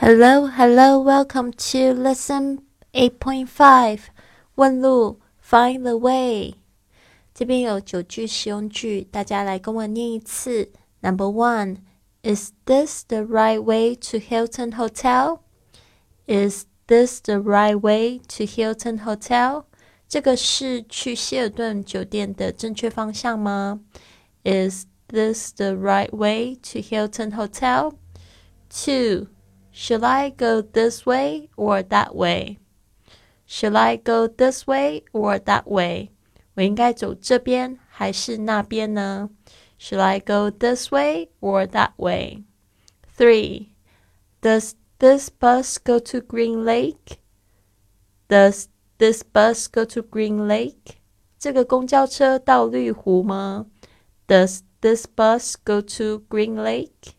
[0.00, 4.00] Hello, hello, welcome to lesson 8.5.
[4.54, 6.54] 问路 find the way.
[7.34, 10.70] 这边有九句实用句，大家来跟我念一次。
[11.00, 11.78] Number one,
[12.22, 15.40] is this the right way to Hilton Hotel?
[16.26, 19.64] Is this the right way to Hilton Hotel?
[20.08, 23.80] 这个是去希尔顿酒店的正确方向吗？
[24.44, 27.94] Is this the right way to Hilton Hotel?
[28.70, 29.28] Two.
[29.70, 32.58] Should I go this way or that way?
[33.46, 36.10] Should I go this way or that way?
[36.54, 39.30] 我应该走这边还是那边呢？
[39.78, 42.44] Should I go this way or that way?
[43.16, 43.68] Three.
[44.40, 47.18] Does this bus go to Green Lake?
[48.28, 50.96] Does this bus go to Green Lake?
[51.38, 53.66] 这个公交车到绿湖吗？
[54.26, 57.12] Does this bus go to Green Lake?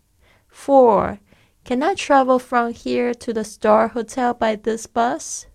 [0.50, 1.20] Four.
[1.64, 5.48] Can I travel from here to the Star Hotel by this bus?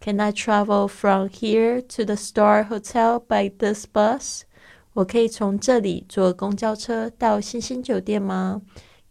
[0.00, 4.44] Can I travel from here to the Star Hotel by this bus?
[4.94, 8.62] 我可以从这里坐公交车到星星酒店吗？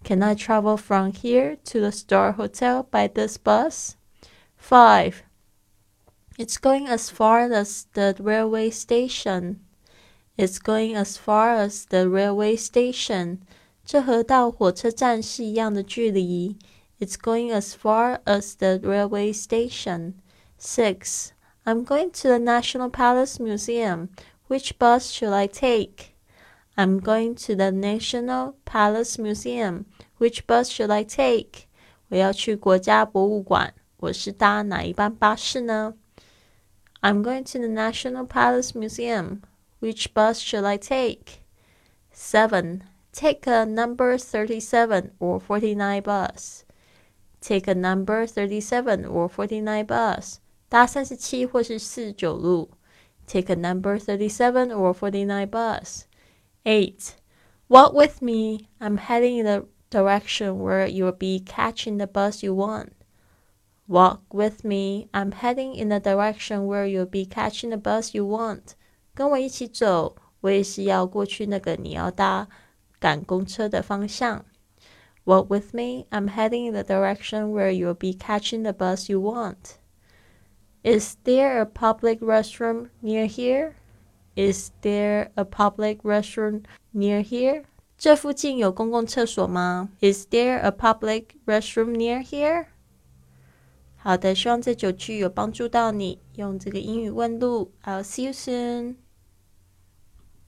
[0.04, 3.96] Can I travel from here to the Star Hotel by this bus?
[4.58, 5.24] Five.
[6.38, 9.58] It's going as far as the railway station.
[10.36, 13.40] It's going as far as the railway station.
[13.88, 16.58] 这和到火车站是一样的距离。
[17.00, 20.14] It's going as far as the railway station.
[20.58, 21.30] Six.
[21.66, 24.10] I'm going to the National Palace Museum.
[24.48, 26.14] Which bus should I take?
[26.76, 29.86] I'm going to the National Palace Museum.
[30.18, 31.66] Which bus should I take?
[32.10, 35.96] 我要去国家博物馆，我是搭哪一班巴士呢？
[37.02, 39.42] I'm going to the National Palace Museum.
[39.82, 41.42] Which bus should I take?
[42.14, 42.82] Seven.
[43.12, 46.64] Take a number 37 or 49 bus.
[47.42, 50.40] Take a number 37 or 49 bus.
[50.68, 52.72] 搭三十七或是四十九路。
[53.28, 56.06] Take a number 37 or 49 bus.
[56.64, 57.16] 8.
[57.70, 58.68] Walk with me.
[58.80, 62.90] I'm heading in the direction where you'll be catching the bus you want.
[63.88, 65.08] Walk with me.
[65.12, 68.76] I'm heading in the direction where you'll be catching the bus you want.
[69.14, 72.48] 跟我一起走，我也是要过去那个你要搭。
[73.00, 74.46] 赶公车的方向。
[75.26, 76.06] Walk with me.
[76.10, 79.78] I'm heading in the direction where you'll be catching the bus you want.
[80.84, 83.76] Is there a public restroom near here?
[84.36, 86.64] Is there a public restroom
[86.94, 87.64] near here?
[87.98, 89.90] 这附近有公共厕所吗？
[90.02, 92.66] Is there a public restroom near here?
[93.96, 97.72] 好的，希望这九句有帮助到你，用这个英语问路。
[97.86, 98.96] I'll see you soon.